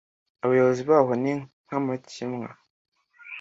Abayobozi 0.43 0.81
baho 0.89 1.11
ni 1.23 1.33
ntamakemwa. 1.65 2.49